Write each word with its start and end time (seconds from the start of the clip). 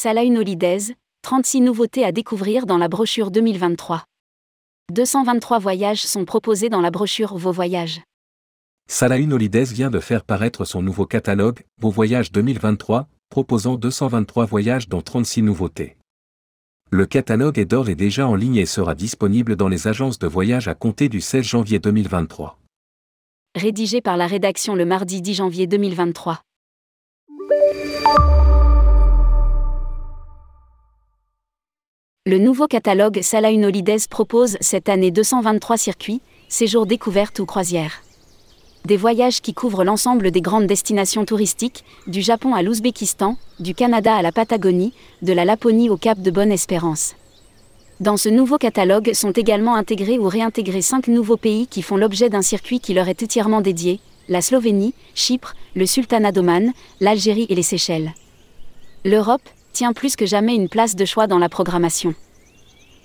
Salah 0.00 0.22
Holidays, 0.22 0.94
36 1.22 1.60
nouveautés 1.60 2.04
à 2.04 2.12
découvrir 2.12 2.66
dans 2.66 2.78
la 2.78 2.86
brochure 2.86 3.32
2023. 3.32 4.04
223 4.92 5.58
voyages 5.58 6.04
sont 6.04 6.24
proposés 6.24 6.68
dans 6.68 6.80
la 6.80 6.92
brochure 6.92 7.36
Vos 7.36 7.50
voyages. 7.50 8.00
Salah 8.88 9.16
Holidays 9.16 9.64
vient 9.64 9.90
de 9.90 9.98
faire 9.98 10.22
paraître 10.22 10.64
son 10.64 10.82
nouveau 10.82 11.04
catalogue, 11.04 11.64
Vos 11.80 11.90
voyages 11.90 12.30
2023, 12.30 13.08
proposant 13.28 13.74
223 13.74 14.46
voyages 14.46 14.88
dont 14.88 15.00
36 15.00 15.42
nouveautés. 15.42 15.96
Le 16.92 17.04
catalogue 17.04 17.58
est 17.58 17.64
d'ores 17.64 17.88
et 17.88 17.96
déjà 17.96 18.28
en 18.28 18.36
ligne 18.36 18.54
et 18.54 18.66
sera 18.66 18.94
disponible 18.94 19.56
dans 19.56 19.68
les 19.68 19.88
agences 19.88 20.20
de 20.20 20.28
voyage 20.28 20.68
à 20.68 20.76
compter 20.76 21.08
du 21.08 21.20
16 21.20 21.44
janvier 21.44 21.80
2023. 21.80 22.56
Rédigé 23.56 24.00
par 24.00 24.16
la 24.16 24.28
rédaction 24.28 24.76
le 24.76 24.84
mardi 24.84 25.22
10 25.22 25.34
janvier 25.34 25.66
2023. 25.66 26.40
Le 32.28 32.36
nouveau 32.36 32.66
catalogue 32.66 33.22
Salah 33.22 33.52
Holidays 33.52 34.06
propose 34.10 34.58
cette 34.60 34.90
année 34.90 35.10
223 35.10 35.78
circuits, 35.78 36.20
séjours 36.50 36.84
découvertes 36.84 37.38
ou 37.38 37.46
croisières 37.46 38.02
des 38.84 38.98
voyages 38.98 39.40
qui 39.40 39.54
couvrent 39.54 39.82
l'ensemble 39.82 40.30
des 40.30 40.42
grandes 40.42 40.66
destinations 40.66 41.24
touristiques, 41.24 41.84
du 42.06 42.20
Japon 42.20 42.54
à 42.54 42.62
l'Ouzbékistan, 42.62 43.38
du 43.60 43.74
Canada 43.74 44.14
à 44.14 44.20
la 44.20 44.30
Patagonie, 44.30 44.92
de 45.22 45.32
la 45.32 45.46
Laponie 45.46 45.88
au 45.88 45.96
Cap 45.96 46.20
de 46.20 46.30
Bonne-Espérance. 46.30 47.14
Dans 48.00 48.18
ce 48.18 48.28
nouveau 48.28 48.58
catalogue 48.58 49.14
sont 49.14 49.32
également 49.32 49.74
intégrés 49.74 50.18
ou 50.18 50.28
réintégrés 50.28 50.82
cinq 50.82 51.08
nouveaux 51.08 51.38
pays 51.38 51.66
qui 51.66 51.80
font 51.80 51.96
l'objet 51.96 52.28
d'un 52.28 52.42
circuit 52.42 52.80
qui 52.80 52.92
leur 52.92 53.08
est 53.08 53.22
entièrement 53.22 53.62
dédié, 53.62 54.00
la 54.28 54.42
Slovénie, 54.42 54.92
Chypre, 55.14 55.54
le 55.74 55.86
Sultanat 55.86 56.32
d'Oman, 56.32 56.72
l'Algérie 57.00 57.46
et 57.48 57.54
les 57.54 57.62
Seychelles. 57.62 58.12
L'Europe 59.04 59.48
tient 59.72 59.92
plus 59.92 60.16
que 60.16 60.26
jamais 60.26 60.54
une 60.54 60.68
place 60.68 60.96
de 60.96 61.04
choix 61.04 61.26
dans 61.26 61.38
la 61.38 61.48
programmation. 61.48 62.14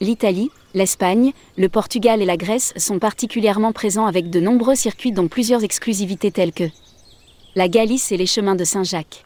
L'Italie, 0.00 0.50
l'Espagne, 0.74 1.32
le 1.56 1.68
Portugal 1.68 2.22
et 2.22 2.26
la 2.26 2.36
Grèce 2.36 2.72
sont 2.76 2.98
particulièrement 2.98 3.72
présents 3.72 4.06
avec 4.06 4.30
de 4.30 4.40
nombreux 4.40 4.74
circuits 4.74 5.12
dont 5.12 5.28
plusieurs 5.28 5.64
exclusivités 5.64 6.30
telles 6.30 6.52
que 6.52 6.68
la 7.54 7.68
Galice 7.68 8.10
et 8.12 8.16
les 8.16 8.26
chemins 8.26 8.54
de 8.54 8.64
Saint-Jacques. 8.64 9.24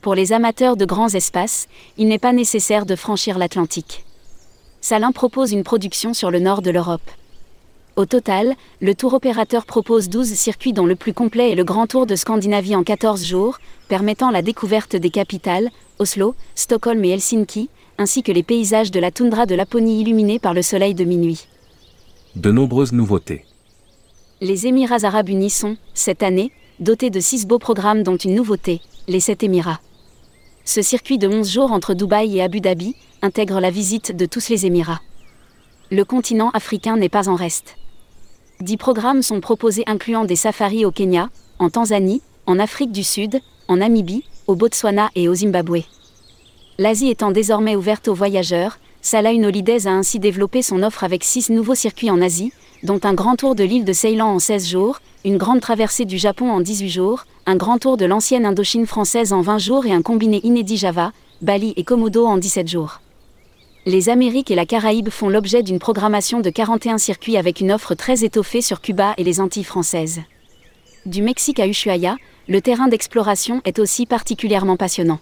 Pour 0.00 0.14
les 0.14 0.32
amateurs 0.32 0.76
de 0.76 0.84
grands 0.84 1.08
espaces, 1.08 1.68
il 1.98 2.08
n'est 2.08 2.18
pas 2.18 2.32
nécessaire 2.32 2.86
de 2.86 2.96
franchir 2.96 3.36
l'Atlantique. 3.36 4.04
Salin 4.80 5.12
propose 5.12 5.52
une 5.52 5.64
production 5.64 6.14
sur 6.14 6.30
le 6.30 6.38
nord 6.38 6.62
de 6.62 6.70
l'Europe. 6.70 7.10
Au 8.00 8.06
total, 8.06 8.56
le 8.80 8.94
tour 8.94 9.12
opérateur 9.12 9.66
propose 9.66 10.08
12 10.08 10.28
circuits 10.28 10.72
dont 10.72 10.86
le 10.86 10.96
plus 10.96 11.12
complet 11.12 11.50
est 11.50 11.54
le 11.54 11.64
Grand 11.64 11.86
Tour 11.86 12.06
de 12.06 12.16
Scandinavie 12.16 12.74
en 12.74 12.82
14 12.82 13.22
jours, 13.22 13.58
permettant 13.88 14.30
la 14.30 14.40
découverte 14.40 14.96
des 14.96 15.10
capitales, 15.10 15.68
Oslo, 15.98 16.34
Stockholm 16.54 17.04
et 17.04 17.10
Helsinki, 17.10 17.68
ainsi 17.98 18.22
que 18.22 18.32
les 18.32 18.42
paysages 18.42 18.90
de 18.90 19.00
la 19.00 19.10
toundra 19.10 19.44
de 19.44 19.54
Laponie 19.54 20.00
illuminés 20.00 20.38
par 20.38 20.54
le 20.54 20.62
soleil 20.62 20.94
de 20.94 21.04
minuit. 21.04 21.46
De 22.36 22.50
nombreuses 22.50 22.94
nouveautés. 22.94 23.44
Les 24.40 24.66
Émirats 24.66 25.04
arabes 25.04 25.28
unis 25.28 25.50
sont, 25.50 25.76
cette 25.92 26.22
année, 26.22 26.52
dotés 26.78 27.10
de 27.10 27.20
six 27.20 27.46
beaux 27.46 27.58
programmes 27.58 28.02
dont 28.02 28.16
une 28.16 28.34
nouveauté, 28.34 28.80
les 29.08 29.20
sept 29.20 29.42
Émirats. 29.42 29.80
Ce 30.64 30.80
circuit 30.80 31.18
de 31.18 31.28
11 31.28 31.46
jours 31.46 31.70
entre 31.70 31.92
Dubaï 31.92 32.38
et 32.38 32.42
Abu 32.42 32.62
Dhabi 32.62 32.96
intègre 33.20 33.60
la 33.60 33.70
visite 33.70 34.16
de 34.16 34.24
tous 34.24 34.48
les 34.48 34.64
Émirats. 34.64 35.02
Le 35.90 36.06
continent 36.06 36.48
africain 36.54 36.96
n'est 36.96 37.10
pas 37.10 37.28
en 37.28 37.34
reste. 37.34 37.76
Dix 38.60 38.76
programmes 38.76 39.22
sont 39.22 39.40
proposés 39.40 39.84
incluant 39.86 40.26
des 40.26 40.36
safaris 40.36 40.84
au 40.84 40.90
Kenya, 40.90 41.30
en 41.58 41.70
Tanzanie, 41.70 42.20
en 42.44 42.58
Afrique 42.58 42.92
du 42.92 43.02
Sud, 43.02 43.40
en 43.68 43.78
Namibie, 43.78 44.24
au 44.46 44.54
Botswana 44.54 45.08
et 45.14 45.30
au 45.30 45.34
Zimbabwe. 45.34 45.84
L'Asie 46.76 47.08
étant 47.08 47.30
désormais 47.30 47.74
ouverte 47.74 48.08
aux 48.08 48.14
voyageurs, 48.14 48.78
Salah 49.00 49.32
Holidays 49.32 49.86
a 49.86 49.92
ainsi 49.92 50.18
développé 50.18 50.60
son 50.60 50.82
offre 50.82 51.04
avec 51.04 51.24
six 51.24 51.48
nouveaux 51.48 51.74
circuits 51.74 52.10
en 52.10 52.20
Asie, 52.20 52.52
dont 52.82 53.00
un 53.04 53.14
grand 53.14 53.36
tour 53.36 53.54
de 53.54 53.64
l'île 53.64 53.86
de 53.86 53.94
Ceylan 53.94 54.28
en 54.28 54.38
16 54.38 54.68
jours, 54.68 55.00
une 55.24 55.38
grande 55.38 55.60
traversée 55.60 56.04
du 56.04 56.18
Japon 56.18 56.50
en 56.50 56.60
18 56.60 56.90
jours, 56.90 57.24
un 57.46 57.56
grand 57.56 57.78
tour 57.78 57.96
de 57.96 58.04
l'ancienne 58.04 58.44
Indochine 58.44 58.86
française 58.86 59.32
en 59.32 59.40
20 59.40 59.56
jours 59.56 59.86
et 59.86 59.92
un 59.92 60.02
combiné 60.02 60.38
inédit 60.44 60.76
Java, 60.76 61.12
Bali 61.40 61.72
et 61.76 61.84
Komodo 61.84 62.26
en 62.26 62.36
17 62.36 62.68
jours. 62.68 63.00
Les 63.86 64.10
Amériques 64.10 64.50
et 64.50 64.54
la 64.54 64.66
Caraïbe 64.66 65.08
font 65.08 65.30
l'objet 65.30 65.62
d'une 65.62 65.78
programmation 65.78 66.40
de 66.40 66.50
41 66.50 66.98
circuits 66.98 67.38
avec 67.38 67.60
une 67.60 67.72
offre 67.72 67.94
très 67.94 68.24
étoffée 68.24 68.60
sur 68.60 68.82
Cuba 68.82 69.14
et 69.16 69.24
les 69.24 69.40
Antilles 69.40 69.64
françaises. 69.64 70.20
Du 71.06 71.22
Mexique 71.22 71.58
à 71.60 71.66
Ushuaia, 71.66 72.16
le 72.46 72.60
terrain 72.60 72.88
d'exploration 72.88 73.62
est 73.64 73.78
aussi 73.78 74.04
particulièrement 74.04 74.76
passionnant. 74.76 75.18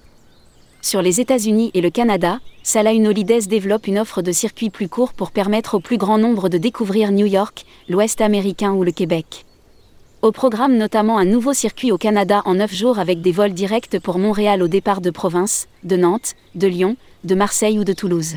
Sur 0.82 1.02
les 1.02 1.20
États-Unis 1.20 1.70
et 1.72 1.80
le 1.80 1.90
Canada, 1.90 2.40
Salah 2.64 2.94
Holidays 2.94 3.46
développe 3.46 3.86
une 3.86 4.00
offre 4.00 4.22
de 4.22 4.32
circuits 4.32 4.70
plus 4.70 4.88
courts 4.88 5.12
pour 5.12 5.30
permettre 5.30 5.74
au 5.74 5.80
plus 5.80 5.96
grand 5.96 6.18
nombre 6.18 6.48
de 6.48 6.58
découvrir 6.58 7.12
New 7.12 7.26
York, 7.26 7.64
l'Ouest 7.88 8.20
américain 8.20 8.72
ou 8.72 8.82
le 8.82 8.90
Québec. 8.90 9.46
Au 10.20 10.32
programme 10.32 10.76
notamment 10.76 11.18
un 11.18 11.24
nouveau 11.24 11.52
circuit 11.52 11.92
au 11.92 11.98
Canada 11.98 12.42
en 12.44 12.54
9 12.54 12.74
jours 12.74 12.98
avec 12.98 13.20
des 13.20 13.30
vols 13.30 13.54
directs 13.54 14.00
pour 14.00 14.18
Montréal 14.18 14.64
au 14.64 14.68
départ 14.68 15.00
de 15.00 15.10
province, 15.10 15.68
de 15.84 15.96
Nantes, 15.96 16.34
de 16.56 16.66
Lyon, 16.66 16.96
de 17.22 17.36
Marseille 17.36 17.78
ou 17.78 17.84
de 17.84 17.92
Toulouse. 17.92 18.34